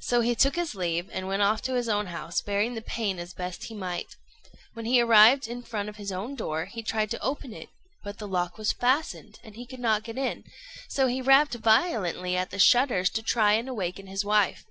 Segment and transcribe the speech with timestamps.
[0.00, 3.18] So he took his leave, and went off to his own house, bearing the pain
[3.18, 4.14] as best he might.
[4.74, 7.70] When he arrived in front of his own door, he tried to open it;
[8.02, 10.44] but the lock was fastened, and he could not get in,
[10.90, 14.66] so he rapped violently at the shutters to try and awaken his wife.